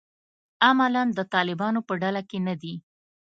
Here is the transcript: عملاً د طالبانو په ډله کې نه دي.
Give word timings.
عملاً 0.67 1.03
د 1.17 1.19
طالبانو 1.33 1.79
په 1.87 1.93
ډله 2.01 2.21
کې 2.29 2.37
نه 2.47 2.55
دي. 2.61 2.75